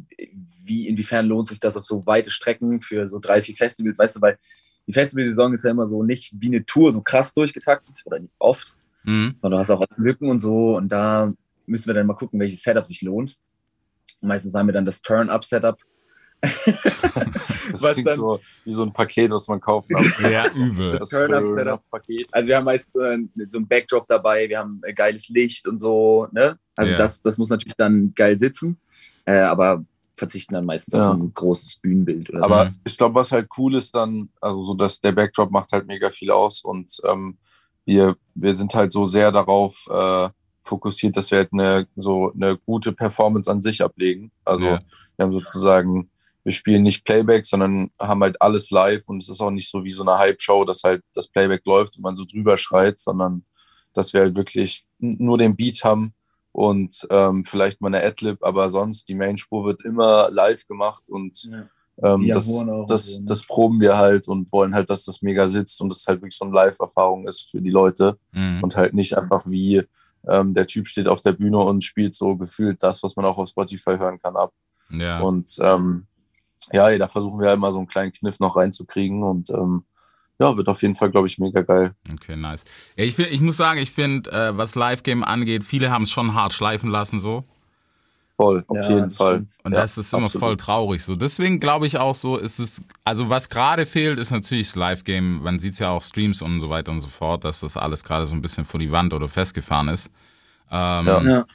wie, 0.64 0.88
inwiefern 0.88 1.26
lohnt 1.26 1.48
sich 1.48 1.60
das 1.60 1.76
auf 1.76 1.84
so 1.84 2.04
weite 2.06 2.30
Strecken 2.30 2.80
für 2.80 3.06
so 3.06 3.20
drei, 3.20 3.42
vier 3.42 3.54
Festivals, 3.54 3.98
weißt 3.98 4.16
du, 4.16 4.20
weil 4.20 4.38
die 4.86 4.92
Festivalsaison 4.92 5.54
ist 5.54 5.64
ja 5.64 5.70
immer 5.70 5.86
so 5.86 6.02
nicht 6.02 6.32
wie 6.36 6.48
eine 6.48 6.64
Tour 6.64 6.90
so 6.92 7.02
krass 7.02 7.32
durchgetaktet 7.34 8.02
oder 8.04 8.18
nicht 8.18 8.34
oft, 8.38 8.72
Mhm. 9.04 9.34
sondern 9.38 9.58
du 9.58 9.60
hast 9.60 9.70
auch 9.70 9.84
Lücken 9.96 10.28
und 10.28 10.38
so 10.38 10.76
und 10.76 10.88
da 10.88 11.32
müssen 11.66 11.88
wir 11.88 11.94
dann 11.94 12.06
mal 12.06 12.14
gucken, 12.14 12.40
welches 12.40 12.62
Setup 12.62 12.86
sich 12.86 13.02
lohnt. 13.02 13.36
Und 14.20 14.28
meistens 14.28 14.54
haben 14.54 14.66
wir 14.66 14.72
dann 14.72 14.84
das 14.84 15.02
Turn-Up-Setup. 15.02 15.78
Das 17.72 17.82
was 17.82 17.92
klingt 17.94 18.08
dann- 18.08 18.14
so 18.16 18.40
wie 18.64 18.72
so 18.72 18.82
ein 18.82 18.92
Paket, 18.92 19.30
was 19.30 19.48
man 19.48 19.60
kaufen 19.60 19.94
kann. 19.94 20.04
Ja, 20.32 20.50
übel. 20.52 20.98
Das 20.98 21.08
Turn-Up-Setup-Paket. 21.08 22.28
Also 22.32 22.48
wir 22.48 22.56
haben 22.56 22.64
meist 22.64 22.94
äh, 22.96 23.18
so 23.48 23.58
ein 23.58 23.66
Backdrop 23.66 24.06
dabei, 24.06 24.48
wir 24.48 24.58
haben 24.58 24.80
äh, 24.84 24.92
geiles 24.92 25.28
Licht 25.28 25.66
und 25.66 25.78
so, 25.78 26.26
ne? 26.32 26.58
Also 26.76 26.92
Ja. 26.92 26.98
das, 26.98 27.20
das 27.22 27.38
muss 27.38 27.48
natürlich 27.50 27.76
dann 27.76 28.12
geil 28.14 28.38
sitzen, 28.38 28.78
äh, 29.24 29.38
aber 29.38 29.84
verzichten 30.16 30.54
dann 30.54 30.66
meistens 30.66 30.94
Ja. 30.94 31.10
auf 31.12 31.16
ein 31.16 31.32
großes 31.32 31.76
Bühnenbild 31.76 32.28
oder 32.30 32.44
Aber 32.44 32.66
so. 32.66 32.78
ich 32.84 32.96
glaube, 32.98 33.14
was 33.14 33.32
halt 33.32 33.48
cool 33.56 33.74
ist 33.74 33.94
dann, 33.94 34.28
also 34.40 34.60
so, 34.62 34.74
dass 34.74 35.00
der 35.00 35.12
Backdrop 35.12 35.50
macht 35.50 35.72
halt 35.72 35.86
mega 35.86 36.10
viel 36.10 36.30
aus 36.30 36.62
und 36.62 37.00
ähm, 37.08 37.38
wir, 37.84 38.16
wir 38.34 38.54
sind 38.54 38.74
halt 38.74 38.92
so 38.92 39.06
sehr 39.06 39.32
darauf 39.32 39.88
äh, 39.90 40.28
fokussiert, 40.60 41.16
dass 41.16 41.30
wir 41.30 41.38
halt 41.38 41.52
eine, 41.52 41.88
so 41.96 42.32
eine 42.32 42.56
gute 42.58 42.92
Performance 42.92 43.50
an 43.50 43.60
sich 43.60 43.82
ablegen. 43.82 44.30
Also 44.44 44.64
Ja. 44.66 44.80
wir 45.16 45.24
haben 45.24 45.36
sozusagen, 45.36 46.08
wir 46.44 46.52
spielen 46.52 46.82
nicht 46.82 47.04
Playback, 47.04 47.46
sondern 47.46 47.90
haben 48.00 48.22
halt 48.22 48.40
alles 48.42 48.70
live 48.70 49.08
und 49.08 49.22
es 49.22 49.28
ist 49.28 49.40
auch 49.40 49.50
nicht 49.50 49.70
so 49.70 49.84
wie 49.84 49.90
so 49.90 50.02
eine 50.02 50.18
Hype-Show, 50.18 50.64
dass 50.64 50.82
halt 50.82 51.02
das 51.14 51.28
Playback 51.28 51.64
läuft 51.66 51.96
und 51.96 52.02
man 52.02 52.16
so 52.16 52.24
drüber 52.24 52.56
schreit, 52.56 52.98
sondern 52.98 53.44
dass 53.94 54.12
wir 54.12 54.22
halt 54.22 54.36
wirklich 54.36 54.84
nur 54.98 55.38
den 55.38 55.54
Beat 55.56 55.84
haben 55.84 56.14
und 56.52 57.06
ähm, 57.10 57.44
vielleicht 57.44 57.80
mal 57.80 57.88
eine 57.88 58.02
Adlib, 58.04 58.42
aber 58.42 58.68
sonst 58.70 59.08
die 59.08 59.14
Mainspur 59.14 59.64
wird 59.64 59.84
immer 59.84 60.30
live 60.30 60.66
gemacht 60.66 61.08
und 61.08 61.44
Ja. 61.44 62.14
ähm, 62.14 62.28
das, 62.28 62.46
das, 62.88 63.06
so, 63.06 63.18
ne? 63.20 63.24
das 63.26 63.44
proben 63.44 63.80
wir 63.80 63.96
halt 63.96 64.28
und 64.28 64.50
wollen 64.52 64.74
halt, 64.74 64.90
dass 64.90 65.04
das 65.04 65.22
mega 65.22 65.46
sitzt 65.48 65.80
und 65.80 65.90
das 65.90 66.04
halt 66.06 66.20
wirklich 66.20 66.36
so 66.36 66.44
eine 66.44 66.54
Live-Erfahrung 66.54 67.26
ist 67.26 67.50
für 67.50 67.60
die 67.60 67.70
Leute 67.70 68.18
Mhm. 68.32 68.62
und 68.62 68.76
halt 68.76 68.94
nicht 68.94 69.16
einfach 69.16 69.44
wie 69.46 69.82
ähm, 70.28 70.54
der 70.54 70.66
Typ 70.66 70.88
steht 70.88 71.08
auf 71.08 71.20
der 71.20 71.32
Bühne 71.32 71.58
und 71.58 71.82
spielt 71.84 72.14
so 72.14 72.36
gefühlt 72.36 72.82
das, 72.82 73.02
was 73.02 73.16
man 73.16 73.24
auch 73.24 73.38
auf 73.38 73.48
Spotify 73.48 73.96
hören 73.98 74.18
kann, 74.20 74.36
ab. 74.36 74.52
Ja. 74.90 75.20
Und 75.20 75.56
ähm, 75.60 76.06
ja, 76.72 76.88
ey, 76.88 76.98
da 76.98 77.08
versuchen 77.08 77.40
wir 77.40 77.48
halt 77.48 77.58
mal 77.60 77.72
so 77.72 77.78
einen 77.78 77.88
kleinen 77.88 78.12
Kniff 78.12 78.38
noch 78.40 78.56
reinzukriegen 78.56 79.22
und 79.22 79.50
ähm, 79.50 79.84
ja, 80.38 80.56
wird 80.56 80.68
auf 80.68 80.82
jeden 80.82 80.94
Fall, 80.94 81.10
glaube 81.10 81.26
ich, 81.28 81.38
mega 81.38 81.62
geil. 81.62 81.94
Okay, 82.12 82.36
nice. 82.36 82.64
Ja, 82.96 83.04
ich, 83.04 83.14
find, 83.14 83.30
ich 83.30 83.40
muss 83.40 83.56
sagen, 83.56 83.78
ich 83.80 83.90
finde, 83.92 84.30
äh, 84.32 84.56
was 84.56 84.74
Live-Game 84.74 85.22
angeht, 85.22 85.62
viele 85.64 85.90
haben 85.90 86.02
es 86.04 86.10
schon 86.10 86.34
hart 86.34 86.52
schleifen 86.52 86.90
lassen 86.90 87.20
so. 87.20 87.44
Voll, 88.36 88.64
auf 88.66 88.76
Ja, 88.76 88.88
jeden 88.88 89.10
Fall. 89.10 89.34
stimmt. 89.36 89.58
Und 89.62 89.72
Ja, 89.72 89.82
das 89.82 89.98
ist 89.98 90.12
immer 90.12 90.24
absolut. 90.24 90.42
voll 90.42 90.56
traurig 90.56 91.04
so. 91.04 91.14
Deswegen 91.14 91.60
glaube 91.60 91.86
ich 91.86 91.98
auch 91.98 92.14
so, 92.14 92.38
ist 92.38 92.58
es, 92.58 92.82
also 93.04 93.28
was 93.28 93.48
gerade 93.50 93.86
fehlt, 93.86 94.18
ist 94.18 94.30
natürlich 94.30 94.68
das 94.68 94.76
Live-Game. 94.76 95.42
Man 95.42 95.58
sieht 95.58 95.78
ja 95.78 95.90
auch 95.90 96.02
Streams 96.02 96.42
und 96.42 96.58
so 96.58 96.70
weiter 96.70 96.90
und 96.92 97.00
so 97.00 97.08
fort, 97.08 97.44
dass 97.44 97.60
das 97.60 97.76
alles 97.76 98.02
gerade 98.02 98.26
so 98.26 98.34
ein 98.34 98.40
bisschen 98.40 98.64
vor 98.64 98.80
die 98.80 98.90
Wand 98.90 99.12
oder 99.14 99.28
festgefahren 99.28 99.88
ist. 99.88 100.10
Ähm, 100.70 101.06
Ja. 101.06 101.46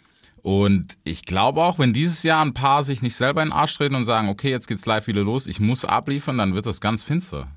Und 0.47 0.97
ich 1.03 1.25
glaube 1.25 1.61
auch, 1.61 1.77
wenn 1.77 1.91
dieses 1.91 2.23
Jahr 2.23 2.41
ein 2.45 2.53
paar 2.53 2.81
sich 2.81 3.01
nicht 3.01 3.17
selber 3.17 3.43
in 3.43 3.49
den 3.49 3.53
Arsch 3.53 3.75
treten 3.75 3.95
und 3.95 4.05
sagen, 4.05 4.29
okay, 4.29 4.49
jetzt 4.49 4.67
geht's 4.67 4.85
live 4.85 5.05
wieder 5.07 5.21
los, 5.21 5.45
ich 5.45 5.59
muss 5.59 5.83
abliefern, 5.83 6.37
dann 6.37 6.55
wird 6.55 6.65
das 6.65 6.79
ganz 6.79 7.03
finster. 7.03 7.49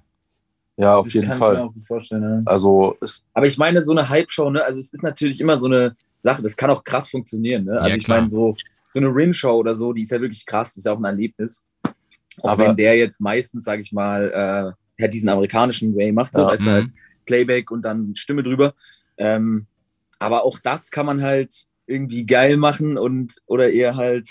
Ja, 0.76 0.96
auf 0.96 1.06
Das 1.06 1.14
jeden 1.14 1.28
kann 1.28 1.36
ich 1.36 1.40
mir 1.40 1.46
Fall. 1.46 1.56
auch 1.58 1.72
gut 1.72 1.86
vorstellen, 1.86 2.22
ja. 2.24 2.42
Also 2.50 2.96
es, 3.00 3.22
Aber 3.32 3.46
ich 3.46 3.56
meine, 3.58 3.80
so 3.82 3.92
eine 3.92 4.08
Hype-Show, 4.08 4.50
ne, 4.50 4.64
also 4.64 4.80
es 4.80 4.92
ist 4.92 5.04
natürlich 5.04 5.38
immer 5.38 5.56
so 5.56 5.66
eine 5.66 5.94
Sache, 6.18 6.42
das 6.42 6.56
kann 6.56 6.68
auch 6.70 6.82
krass 6.82 7.08
funktionieren, 7.08 7.66
ne? 7.66 7.74
Also 7.78 7.90
Ja, 7.90 7.94
ich 7.94 8.08
meine, 8.08 8.28
so, 8.28 8.56
so 8.88 8.98
eine 8.98 9.06
Rin-Show 9.14 9.52
oder 9.56 9.76
so, 9.76 9.92
die 9.92 10.02
ist 10.02 10.10
ja 10.10 10.20
wirklich 10.20 10.44
krass, 10.44 10.70
das 10.70 10.78
ist 10.78 10.84
ja 10.86 10.92
auch 10.92 10.98
ein 10.98 11.04
Erlebnis. 11.04 11.64
Auch 12.42 12.50
Aber- 12.54 12.64
wenn 12.70 12.76
der 12.76 12.96
jetzt 12.96 13.20
meistens, 13.20 13.62
sage 13.62 13.82
ich 13.82 13.92
mal, 13.92 14.74
äh, 14.98 15.02
ja, 15.02 15.06
diesen 15.08 15.28
amerikanischen 15.28 15.94
Way 15.94 16.10
macht, 16.10 16.34
so, 16.34 16.40
Ja. 16.40 16.48
weißt 16.48 16.64
du 16.64 16.70
Mhm. 16.70 16.74
halt, 16.74 16.88
Playback 17.24 17.70
und 17.70 17.82
dann 17.82 18.16
Stimme 18.16 18.42
drüber. 18.42 18.74
Ähm, 19.16 19.66
aber 20.18 20.42
auch 20.44 20.58
das 20.58 20.90
kann 20.90 21.06
man 21.06 21.22
halt 21.22 21.66
irgendwie 21.90 22.24
geil 22.24 22.56
machen 22.56 22.96
und 22.96 23.34
oder 23.46 23.70
eher 23.70 23.96
halt 23.96 24.28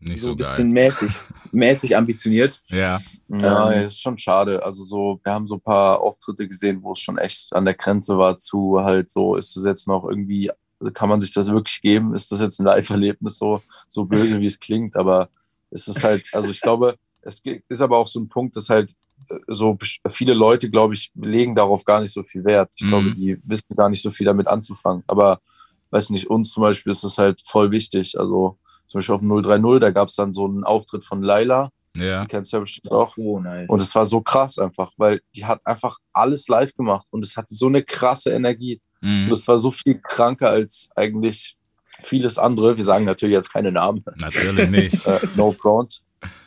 Nicht 0.00 0.20
so 0.20 0.26
so 0.28 0.30
ein 0.32 0.36
bisschen 0.36 0.74
geil. 0.74 0.84
mäßig, 0.84 1.12
mäßig 1.52 1.96
ambitioniert. 1.96 2.62
Ja. 2.68 3.00
Ja, 3.30 3.72
Ähm, 3.72 3.86
ist 3.86 4.00
schon 4.00 4.16
schade. 4.16 4.62
Also 4.64 4.84
so, 4.84 5.20
wir 5.22 5.32
haben 5.32 5.46
so 5.46 5.56
ein 5.56 5.60
paar 5.60 6.00
Auftritte 6.00 6.48
gesehen, 6.48 6.82
wo 6.82 6.92
es 6.92 7.00
schon 7.00 7.18
echt 7.18 7.52
an 7.52 7.64
der 7.66 7.74
Grenze 7.74 8.16
war 8.16 8.38
zu 8.38 8.80
halt 8.80 9.10
so, 9.10 9.34
ist 9.36 9.54
es 9.56 9.64
jetzt 9.66 9.86
noch 9.86 10.04
irgendwie, 10.08 10.50
also 10.80 10.92
kann 10.92 11.08
man 11.10 11.20
sich 11.20 11.32
das 11.34 11.48
wirklich 11.50 11.82
geben? 11.82 12.14
Ist 12.14 12.32
das 12.32 12.40
jetzt 12.40 12.58
ein 12.58 12.64
Live-Erlebnis 12.66 13.36
so, 13.36 13.60
so 13.88 14.04
böse, 14.06 14.40
wie 14.40 14.46
es 14.46 14.58
klingt? 14.58 14.96
Aber 14.96 15.28
es 15.70 15.88
ist 15.88 16.02
halt, 16.04 16.24
also 16.32 16.48
ich 16.50 16.60
glaube, 16.62 16.96
es 17.20 17.42
ist 17.68 17.80
aber 17.82 17.98
auch 17.98 18.08
so 18.08 18.20
ein 18.20 18.28
Punkt, 18.30 18.56
dass 18.56 18.70
halt 18.70 18.94
äh, 19.28 19.34
so 19.48 19.76
viele 20.08 20.32
Leute, 20.32 20.70
glaube 20.70 20.94
ich, 20.94 21.10
legen 21.16 21.54
darauf 21.54 21.84
gar 21.84 22.00
nicht 22.00 22.12
so 22.14 22.22
viel 22.22 22.44
Wert. 22.44 22.72
Ich 22.78 22.84
Mhm. 22.86 22.88
glaube, 22.88 23.10
die 23.12 23.38
wissen 23.44 23.76
gar 23.76 23.90
nicht 23.90 24.00
so 24.00 24.10
viel 24.10 24.24
damit 24.24 24.46
anzufangen. 24.46 25.02
Aber 25.06 25.40
weiß 25.90 26.10
nicht, 26.10 26.28
uns 26.28 26.50
zum 26.52 26.62
Beispiel 26.62 26.92
ist 26.92 27.04
das 27.04 27.18
halt 27.18 27.40
voll 27.44 27.70
wichtig. 27.70 28.18
Also 28.18 28.58
zum 28.86 28.98
Beispiel 28.98 29.14
auf 29.14 29.20
dem 29.20 29.28
030, 29.42 29.80
da 29.80 29.90
gab 29.90 30.08
es 30.08 30.16
dann 30.16 30.32
so 30.32 30.44
einen 30.46 30.64
Auftritt 30.64 31.04
von 31.04 31.22
Laila, 31.22 31.70
Ja. 31.96 32.22
die 32.22 32.28
kennst 32.28 32.52
du 32.52 32.56
ja 32.56 32.60
bestimmt 32.60 32.88
Ach 32.92 32.96
auch. 32.96 33.14
so 33.14 33.40
nice. 33.40 33.68
Und 33.68 33.80
es 33.80 33.94
war 33.94 34.06
so 34.06 34.20
krass 34.20 34.58
einfach, 34.58 34.92
weil 34.96 35.20
die 35.36 35.44
hat 35.44 35.60
einfach 35.64 35.98
alles 36.12 36.48
live 36.48 36.74
gemacht 36.74 37.06
und 37.10 37.24
es 37.24 37.36
hatte 37.36 37.54
so 37.54 37.66
eine 37.66 37.82
krasse 37.82 38.30
Energie. 38.30 38.80
Und 39.02 39.26
Mhm. 39.26 39.32
es 39.32 39.46
war 39.46 39.58
so 39.58 39.70
viel 39.70 40.00
kranker 40.02 40.50
als 40.50 40.88
eigentlich 40.96 41.56
vieles 42.02 42.38
andere. 42.38 42.76
Wir 42.76 42.84
sagen 42.84 43.04
natürlich 43.04 43.34
jetzt 43.34 43.52
keine 43.52 43.70
Namen, 43.72 44.04
Natürlich 44.16 44.68
nicht. 44.70 44.94
äh, 45.06 45.20
no 45.36 45.52
front. 45.52 46.00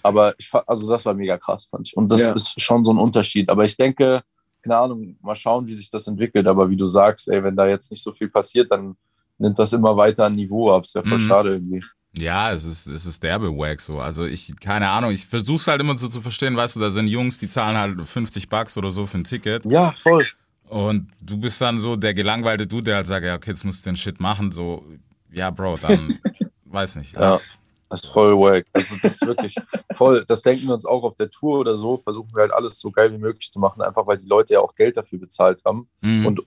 Aber 0.04 0.34
ich 0.40 0.50
fand, 0.50 0.68
also 0.68 0.90
das 0.90 1.06
war 1.06 1.14
mega 1.14 1.38
krass, 1.38 1.66
fand 1.66 1.88
ich. 1.88 1.96
Und 1.96 2.12
das 2.12 2.22
Ja. 2.22 2.34
ist 2.34 2.60
schon 2.62 2.84
so 2.86 2.92
ein 2.92 2.98
Unterschied. 2.98 3.50
Aber 3.50 3.64
ich 3.66 3.78
denke, 3.78 4.22
keine 4.64 4.78
Ahnung, 4.78 5.16
mal 5.22 5.36
schauen, 5.36 5.66
wie 5.68 5.74
sich 5.74 5.90
das 5.90 6.08
entwickelt. 6.08 6.48
Aber 6.48 6.70
wie 6.70 6.76
du 6.78 6.88
sagst, 6.88 7.30
ey, 7.30 7.44
wenn 7.44 7.56
da 7.56 7.68
jetzt 7.68 7.92
nicht 7.92 8.04
so 8.04 8.12
viel 8.14 8.30
passiert, 8.30 8.72
dann 8.72 8.96
nimmt 9.42 9.60
das 9.60 9.74
immer 9.74 9.96
weiter 9.98 10.26
an 10.26 10.36
Niveau 10.36 10.72
ab. 10.72 10.84
Ist 10.84 10.96
ja 10.96 11.02
voll 11.04 11.14
Mhm. 11.14 11.20
schade 11.20 11.50
irgendwie. 11.54 11.84
Ja, 12.18 12.52
es 12.52 12.66
ist, 12.66 12.88
es 12.88 13.06
ist 13.06 13.24
derbe 13.24 13.48
Wack 13.56 13.80
so. 13.80 14.00
Also 14.00 14.26
ich, 14.26 14.54
keine 14.60 14.90
Ahnung, 14.90 15.12
ich 15.12 15.26
versuch's 15.26 15.68
halt 15.68 15.80
immer 15.80 15.98
so 15.98 16.10
zu 16.10 16.20
verstehen, 16.22 16.56
weißt 16.58 16.76
du, 16.76 16.80
da 16.82 16.90
sind 16.90 17.08
Jungs, 17.08 17.38
die 17.40 17.48
zahlen 17.48 17.78
halt 17.78 18.06
50 18.06 18.50
Bucks 18.50 18.78
oder 18.78 18.92
so 18.92 19.06
für 19.06 19.18
ein 19.20 19.24
Ticket. 19.24 19.66
Ja, 19.66 19.94
voll. 19.94 20.26
Und 20.68 21.08
du 21.22 21.38
bist 21.38 21.60
dann 21.62 21.80
so 21.80 21.96
der 21.96 22.14
gelangweilte 22.14 22.68
Dude, 22.68 22.84
der 22.86 22.96
halt 22.98 23.08
sagt, 23.08 23.26
ja, 23.26 23.36
okay, 23.36 23.52
jetzt 23.52 23.64
musst 23.66 23.86
du 23.86 23.90
den 23.90 23.96
Shit 23.98 24.20
machen. 24.20 24.52
So, 24.52 24.86
ja, 25.32 25.50
Bro, 25.52 25.78
dann, 25.82 26.20
weiß 26.66 26.98
nicht. 26.98 27.14
Ja. 27.14 27.32
lass. 27.32 27.58
Das 27.92 28.04
ist 28.04 28.10
voll 28.10 28.38
wack. 28.38 28.66
Also 28.74 28.96
das 29.04 29.14
ist 29.16 29.26
wirklich 29.28 29.56
voll, 29.94 30.24
das 30.26 30.42
denken 30.44 30.66
wir 30.68 30.74
uns 30.74 30.86
auch 30.86 31.04
auf 31.04 31.16
der 31.16 31.30
Tour 31.30 31.60
oder 31.60 31.78
so, 31.78 31.98
versuchen 31.98 32.30
wir 32.34 32.42
halt 32.44 32.54
alles 32.54 32.80
so 32.80 32.90
geil 32.90 33.12
wie 33.12 33.18
möglich 33.18 33.52
zu 33.52 33.60
machen, 33.60 33.82
einfach 33.82 34.08
weil 34.08 34.18
die 34.18 34.26
Leute 34.28 34.54
ja 34.54 34.62
auch 34.62 34.74
Geld 34.76 34.96
dafür 34.98 35.20
bezahlt 35.20 35.62
haben 35.66 35.88
Mhm. 36.02 36.26
und, 36.26 36.42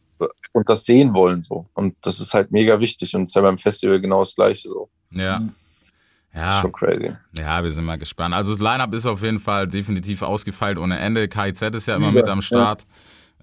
und 0.53 0.69
das 0.71 0.85
sehen 0.87 1.13
wollen 1.15 1.43
so. 1.43 1.67
Und 1.75 1.97
das 2.01 2.19
ist 2.21 2.33
halt 2.35 2.51
mega 2.51 2.81
wichtig 2.81 3.15
und 3.15 3.23
es 3.23 3.29
ist 3.29 3.35
ja 3.35 3.43
beim 3.43 3.59
Festival 3.59 4.01
genau 4.01 4.21
das 4.21 4.35
gleiche 4.35 4.69
so. 4.69 4.89
ja. 5.11 5.37
Ist 5.37 6.41
Ja, 6.41 6.53
schon 6.63 6.73
crazy. 6.73 7.13
ja, 7.39 7.63
wir 7.63 7.71
sind 7.71 7.85
mal 7.85 7.99
gespannt. 7.99 8.35
Also 8.35 8.53
das 8.53 8.61
Line-Up 8.61 8.93
ist 8.95 9.07
auf 9.07 9.23
jeden 9.23 9.39
Fall 9.39 9.69
definitiv 9.69 10.23
ausgefeilt 10.23 10.79
ohne 10.79 10.99
Ende. 10.99 11.29
KIZ 11.29 11.63
ist 11.75 11.87
ja 11.87 11.95
immer 11.97 12.11
mit 12.11 12.27
am 12.27 12.43
Start. 12.43 12.87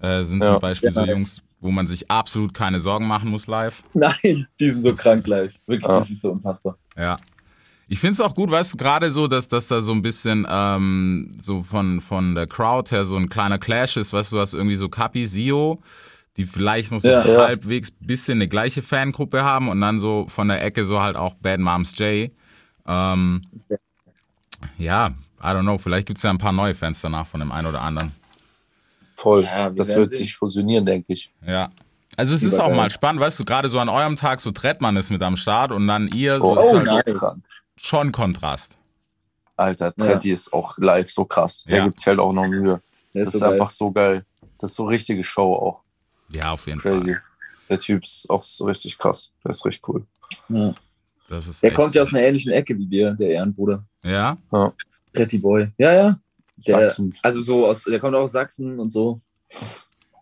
Äh, 0.00 0.24
sind 0.24 0.42
Ja. 0.42 0.52
zum 0.54 0.60
Beispiel 0.60 0.88
Ja, 0.88 0.92
so 0.92 1.00
nice. 1.02 1.08
Jungs, 1.10 1.42
wo 1.60 1.70
man 1.70 1.86
sich 1.86 2.10
absolut 2.10 2.52
keine 2.52 2.80
Sorgen 2.80 3.06
machen 3.06 3.30
muss 3.30 3.46
live. 3.46 3.82
Nein, 3.94 4.46
die 4.60 4.70
sind 4.70 4.82
so 4.82 4.94
krank 4.94 5.26
live. 5.26 5.54
Wirklich, 5.66 5.88
Ja. 5.88 6.00
das 6.00 6.10
ist 6.10 6.20
so 6.20 6.32
unfassbar. 6.32 6.76
Ja. 6.96 7.16
Ich 7.88 7.98
finde 8.00 8.14
es 8.14 8.20
auch 8.20 8.34
gut, 8.34 8.50
weißt 8.50 8.72
du, 8.72 8.76
gerade 8.78 9.10
so, 9.10 9.26
dass, 9.28 9.48
dass 9.48 9.68
da 9.68 9.80
so 9.82 9.92
ein 9.92 10.00
bisschen 10.02 10.46
ähm, 10.48 11.30
so 11.40 11.62
von, 11.62 12.00
von 12.00 12.34
der 12.34 12.46
Crowd 12.46 12.90
her 12.94 13.04
so 13.04 13.16
ein 13.16 13.28
kleiner 13.28 13.58
Clash 13.58 13.96
ist, 13.96 14.12
weißt 14.12 14.32
du, 14.32 14.36
du 14.36 14.40
hast 14.40 14.54
irgendwie 14.54 14.76
so 14.76 14.88
Kapi, 14.88 15.26
Sio, 15.26 15.82
die 16.38 16.46
vielleicht 16.46 16.90
noch 16.90 17.00
so 17.00 17.08
Ja, 17.08 17.26
ja. 17.26 17.46
halbwegs 17.46 17.90
bisschen 18.00 18.38
eine 18.38 18.48
gleiche 18.48 18.80
Fangruppe 18.80 19.44
haben 19.44 19.68
und 19.68 19.80
dann 19.82 19.98
so 20.00 20.26
von 20.28 20.48
der 20.48 20.64
Ecke 20.64 20.84
so 20.86 21.00
halt 21.00 21.16
auch 21.16 21.34
Bad 21.34 21.60
Moms 21.60 21.98
J. 21.98 22.30
Ähm, 22.86 23.42
ja, 24.78 25.08
I 25.08 25.46
don't 25.46 25.62
know, 25.62 25.76
vielleicht 25.76 26.06
gibt 26.06 26.16
es 26.18 26.22
ja 26.22 26.30
ein 26.30 26.38
paar 26.38 26.52
neue 26.52 26.72
Fans 26.74 27.00
danach 27.02 27.26
von 27.26 27.40
dem 27.40 27.52
einen 27.52 27.66
oder 27.66 27.82
anderen. 27.82 28.12
Voll. 29.16 29.42
Ja, 29.44 29.70
das 29.70 29.94
wird 29.94 30.14
sich 30.14 30.34
fusionieren, 30.36 30.86
denke 30.86 31.12
ich. 31.12 31.30
Ja. 31.46 31.70
Also 32.16 32.34
es 32.34 32.42
ist 32.42 32.58
auch 32.58 32.74
mal 32.74 32.90
spannend, 32.90 33.20
weißt 33.20 33.40
du, 33.40 33.44
gerade 33.44 33.68
so 33.68 33.78
an 33.78 33.88
eurem 33.88 34.16
Tag, 34.16 34.40
so 34.40 34.50
Trettmann 34.50 34.96
ist 34.96 35.10
mit 35.10 35.22
am 35.22 35.36
Start 35.36 35.72
und 35.72 35.86
dann 35.86 36.08
ihr, 36.08 36.40
so 36.40 36.58
Oh, 36.58 36.76
ist 36.76 36.88
Oh, 36.88 36.94
halt 36.94 37.18
so. 37.18 37.30
Schon 37.82 38.12
Kontrast. 38.12 38.78
Alter, 39.56 39.94
Tretti 39.94 40.30
ist 40.32 40.52
auch 40.52 40.76
live 40.78 41.10
so 41.10 41.24
krass. 41.24 41.64
Der 41.64 41.78
Ja. 41.78 41.84
gibt 41.84 41.98
sich 42.00 42.06
halt 42.08 42.18
auch 42.18 42.32
noch 42.32 42.46
Mühe. 42.46 42.80
Der 43.14 43.24
Das 43.24 43.34
ist 43.34 43.40
so 43.40 43.46
geil. 43.46 43.52
einfach 43.54 43.70
so 43.70 43.90
geil. 43.92 44.24
Das 44.58 44.70
ist 44.70 44.76
so 44.76 44.84
richtige 44.86 45.22
Show 45.24 45.54
auch. 45.54 45.84
Ja, 46.32 46.52
auf 46.52 46.66
jeden 46.66 46.80
Fall. 46.80 46.98
Crazy. 47.00 47.16
Der 47.68 47.78
Typ 47.78 48.02
ist 48.04 48.28
auch 48.30 48.42
so 48.42 48.64
richtig 48.64 48.96
krass. 48.98 49.30
Der 49.44 49.50
ist 49.50 49.64
richtig 49.64 49.86
cool. 49.88 50.04
Ja. 50.48 50.74
Das 51.28 51.46
ist 51.46 51.62
Der 51.62 51.72
kommt 51.74 51.94
ja 51.94 52.02
aus 52.02 52.12
einer 52.12 52.22
ähnlichen 52.22 52.52
Ecke 52.52 52.76
wie 52.76 52.88
wir, 52.90 53.12
der 53.12 53.30
Ehrenbruder. 53.30 53.84
Ja? 54.02 54.36
Pretty 55.12 55.38
Boy. 55.38 55.70
Ja, 55.78 55.92
ja. 55.92 56.18
Der, 56.56 56.88
Sachsen. 56.88 57.14
also 57.22 57.42
so 57.42 57.66
aus, 57.66 57.84
der 57.84 57.98
kommt 57.98 58.14
auch 58.14 58.22
aus 58.22 58.32
Sachsen 58.32 58.78
und 58.78 58.90
so. 58.90 59.20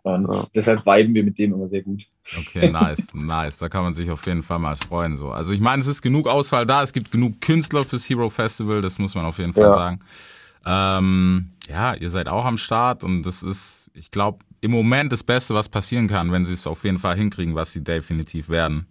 Und 0.03 0.33
Ja. 0.33 0.43
deshalb 0.55 0.85
viben 0.87 1.15
wir 1.15 1.25
mit 1.25 1.39
dem 1.39 1.53
immer 1.53 1.69
sehr 1.69 1.83
gut. 1.83 2.07
Okay, 2.39 2.71
nice, 2.71 3.09
nice. 3.15 3.59
Da 3.59 3.69
kann 3.69 3.83
man 3.83 3.95
sich 3.95 4.11
auf 4.11 4.25
jeden 4.27 4.43
Fall 4.43 4.59
mal 4.59 4.77
freuen. 4.77 5.17
So. 5.17 5.31
Also 5.31 5.53
ich 5.53 5.61
meine, 5.61 5.81
es 5.81 5.89
ist 5.89 6.03
genug 6.03 6.27
Auswahl 6.29 6.67
da, 6.67 6.83
es 6.83 6.93
gibt 6.93 7.11
genug 7.11 7.41
Künstler 7.41 7.85
fürs 7.85 8.09
Hero 8.09 8.31
Festival, 8.31 8.81
das 8.81 8.99
muss 8.99 9.15
man 9.15 9.25
auf 9.25 9.39
jeden 9.39 9.53
Fall 9.53 9.65
Ja. 9.65 9.71
sagen. 9.73 10.01
Ähm, 10.65 11.53
ja, 11.69 11.95
ihr 11.95 12.11
seid 12.11 12.29
auch 12.29 12.45
am 12.45 12.59
Start 12.59 13.03
und 13.03 13.23
das 13.23 13.43
ist, 13.43 13.91
ich 13.95 14.11
glaube, 14.11 14.45
im 14.61 14.71
Moment 14.71 15.11
das 15.11 15.23
Beste, 15.25 15.55
was 15.55 15.69
passieren 15.69 16.07
kann, 16.07 16.31
wenn 16.33 16.45
sie 16.45 16.53
es 16.53 16.67
auf 16.67 16.85
jeden 16.85 16.99
Fall 16.99 17.17
hinkriegen, 17.17 17.55
was 17.55 17.73
sie 17.73 17.83
definitiv 17.83 18.51
werden. 18.51 18.87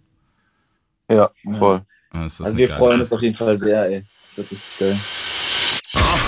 Ja, 1.10 1.30
voll. 1.58 1.82
Ist 2.24 2.40
Also 2.40 2.56
wir 2.56 2.68
freuen 2.68 3.00
uns 3.00 3.12
auf 3.12 3.22
jeden 3.22 3.36
Fall 3.36 3.56
sehr, 3.56 3.84
ey. 3.86 4.04
Das 4.22 4.38
wird 4.38 4.50
richtig 4.50 4.78
geil. 4.78 4.98